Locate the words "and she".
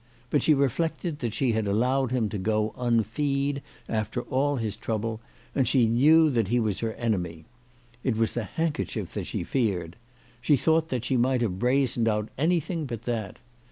5.53-5.85